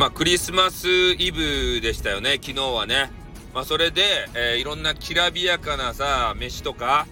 [0.00, 3.12] まあ、クリスマスイブでしたよね、昨日はね。
[3.52, 4.02] まあ、それで、
[4.34, 7.06] えー、いろんなきらびやかなさ、飯とか、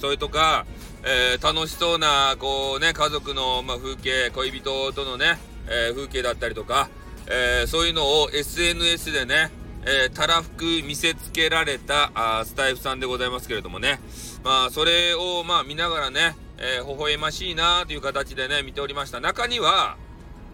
[0.00, 0.64] それとか、
[1.04, 6.88] えー、楽しそうな、こうね、家族の、まあ、風景、恋人とのね、えー、風景だったりとか、
[7.28, 9.50] えそういうのを SNS でね、
[9.84, 14.00] えたらふく見せつけられたあスタイフさんでございますけれどもね。
[14.42, 19.20] まあ、それを、まあ、見ながらね、え微笑ましいなという形でね、見ておりました。
[19.20, 19.98] 中には、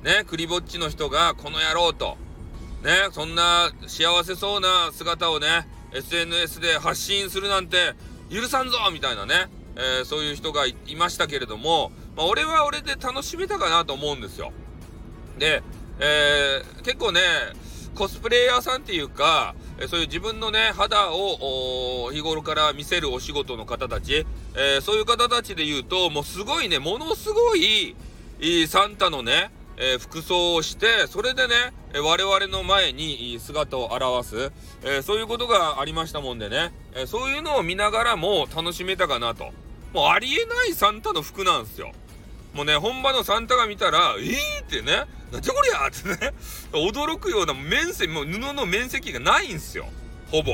[0.02, 2.16] ね、クリぼっちの人が、この野郎と、
[2.82, 7.94] ね、そんな幸せそうな姿をね、SNS で発信するなんて
[8.30, 14.52] 許さんぞみたいなね、えー、そういう人がいましたけれども、まあ、俺は俺で楽しめたかなと思うんですよ。
[15.38, 15.62] で、
[15.98, 17.20] えー、結構ね、
[17.94, 19.54] コスプレイヤーさんっていうか、
[19.88, 27.96] そういう自分のね、肌を日頃から見せるお仕事の方たち、えー、そういう方たちで言うと、もうすごいね、ものすごい,
[28.38, 31.54] いい、サンタのね、えー、服装をして、それでね、
[31.94, 34.52] え我々の前に姿を現す、
[34.82, 39.52] えー、そういうことがありましたもんでね、えー、そういうのを見ながらも楽しめたかなと。
[39.92, 41.92] もうありえないサンタの服なんですよ。
[42.54, 46.34] もうね、本場のサンタが見たら、えーってね、なんじゃこりゃってね、
[46.72, 49.86] 驚くような面積、もう布の面積がないんですよ。
[50.30, 50.52] ほぼ。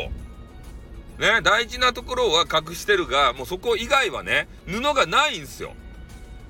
[1.18, 5.74] ね、大事なところは隠してるが、もうそこ以外はね、布がないんですよ。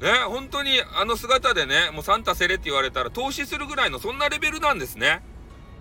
[0.03, 5.23] ね、本当にあの姿でね、もうサンタセレって言われたら投資するぐらいのそんなレベルなんですね。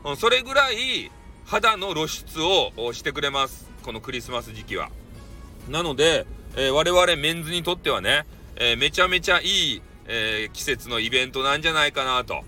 [0.05, 1.11] うん、それぐらい
[1.45, 3.67] 肌の露出をしてくれます。
[3.81, 4.89] このクリスマス時期は。
[5.69, 8.27] なので、えー、我々メンズにとってはね、
[8.57, 12.43] えー、めちゃめちゃいい、えー、季節のイベントなんじゃないかなと。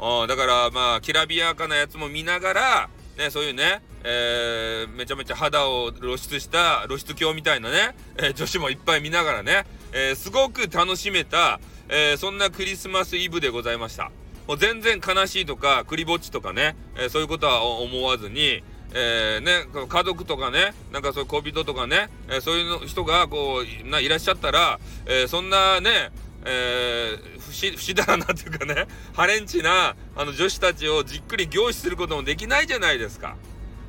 [0.00, 9.64] うん、だからまあ、きらびやかなやつも見ながら、ね、そういうね、えー、めちゃめちゃ肌を露出した露出鏡みたいなね、えー、女子もいっぱい見ながらね、
[9.94, 14.10] えー、すごく楽しめた、えそんなクリスマスイブでございました。
[14.48, 26.10] もう全然悲しいとか、クリぼっちとかね、えそういうことは思わずに、えー、ね、家族とかね、なんかそういう恋人とかね、えそういう人がこう、ないらっしゃったら、えそんなね、
[26.44, 33.36] えー、不死、不死だらなというかね、ハレンチな、あの女子たちをじっくり凝視することもできないじゃないですか。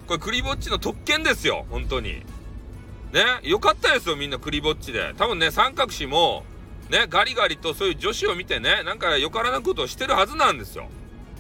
[0.08, 2.24] これクリぼっちの特権ですよ、本当に。
[3.12, 5.14] ね、よかったですよ、みんなクリぼっちで。
[5.18, 6.44] 多分ね、三角詞も、
[6.90, 10.90] ね、ガリガリとそういう女子を見てね、なんかよからぬことをしてるはずなんですよ。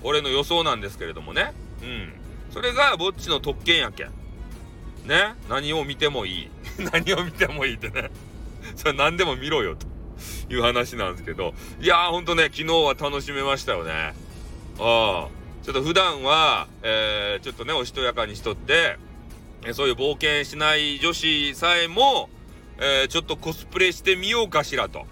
[0.04, 1.54] 俺の予想なんですけれどもね。
[1.82, 2.14] うん。
[2.52, 4.08] それがぼっちの特権やけん。
[5.08, 6.50] ね、何を見てもいい。
[6.92, 8.10] 何を見てもいいってね。
[8.76, 9.88] それ何でも見ろよ、と
[10.54, 11.54] いう話なんですけど。
[11.80, 14.14] いやー、ほんとね、昨日は楽しめましたよね。
[14.80, 15.46] ああ。
[15.64, 18.98] ちょっと普段は、えー、ちょっとね、おしとやかにしとって、
[19.74, 22.30] そういう冒険しない女子さえも、
[22.78, 25.06] えー、ちょっとコスプレしてみようかしらと。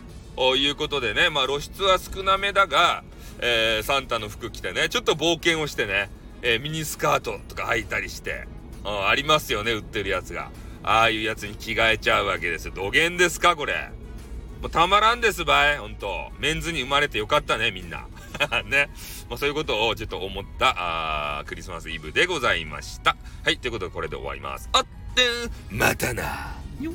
[0.56, 3.04] いうことでね、まあ露出は少なめだが、
[3.40, 6.10] えー、サンタの服着てね、ちょっと冒険をしてね、
[6.42, 8.48] えー、ミニスカートとか履いたりして、
[8.84, 10.50] あありますよね、売ってるやつが。
[10.84, 12.74] ああいうやつに着替えちゃうわけですよ。
[12.76, 13.92] 土下ですか、これ。
[14.62, 16.32] もうたまらんですばい、ほんと。
[16.40, 18.08] メンズに生まれてよかったね、みんな。
[18.66, 18.90] ね。
[19.30, 20.76] まあ、そういうことをちょっと思った
[21.44, 23.16] クリスマスイブでございました。
[23.44, 24.70] はい、ということでこれで終わります。
[24.74, 25.22] あって
[25.70, 26.94] またなよっ